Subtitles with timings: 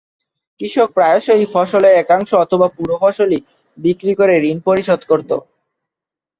[0.59, 3.39] কৃষক প্রায়শই ফসলের একাংশ অথবা পুরো ফসলই
[3.77, 5.35] বিক্রি করে ঋণ পরিশোধ করতো।